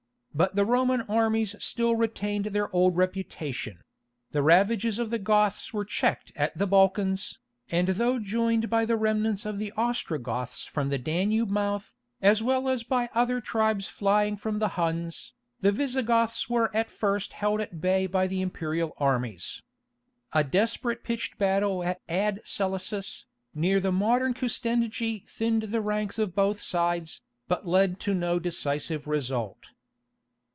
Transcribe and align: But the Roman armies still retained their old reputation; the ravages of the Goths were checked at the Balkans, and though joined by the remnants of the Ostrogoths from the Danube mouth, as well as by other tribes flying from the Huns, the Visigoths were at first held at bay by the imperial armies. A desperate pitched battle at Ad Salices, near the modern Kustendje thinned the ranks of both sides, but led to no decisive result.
But 0.33 0.55
the 0.55 0.63
Roman 0.63 1.01
armies 1.01 1.57
still 1.59 1.97
retained 1.97 2.45
their 2.45 2.73
old 2.73 2.95
reputation; 2.95 3.81
the 4.31 4.41
ravages 4.41 4.97
of 4.97 5.09
the 5.09 5.19
Goths 5.19 5.73
were 5.73 5.83
checked 5.83 6.31
at 6.37 6.57
the 6.57 6.65
Balkans, 6.65 7.37
and 7.69 7.89
though 7.89 8.17
joined 8.17 8.69
by 8.69 8.85
the 8.85 8.95
remnants 8.95 9.45
of 9.45 9.59
the 9.59 9.73
Ostrogoths 9.75 10.65
from 10.65 10.87
the 10.87 10.97
Danube 10.97 11.49
mouth, 11.49 11.95
as 12.21 12.41
well 12.41 12.69
as 12.69 12.83
by 12.83 13.09
other 13.13 13.41
tribes 13.41 13.87
flying 13.87 14.37
from 14.37 14.59
the 14.59 14.69
Huns, 14.79 15.33
the 15.59 15.73
Visigoths 15.73 16.49
were 16.49 16.73
at 16.73 16.89
first 16.89 17.33
held 17.33 17.59
at 17.59 17.81
bay 17.81 18.07
by 18.07 18.25
the 18.25 18.41
imperial 18.41 18.93
armies. 18.97 19.61
A 20.31 20.45
desperate 20.45 21.03
pitched 21.03 21.37
battle 21.39 21.83
at 21.83 21.99
Ad 22.07 22.41
Salices, 22.45 23.25
near 23.53 23.81
the 23.81 23.91
modern 23.91 24.33
Kustendje 24.33 25.27
thinned 25.27 25.63
the 25.63 25.81
ranks 25.81 26.17
of 26.17 26.33
both 26.33 26.61
sides, 26.61 27.19
but 27.49 27.67
led 27.67 27.99
to 27.99 28.13
no 28.13 28.39
decisive 28.39 29.07
result. 29.07 29.67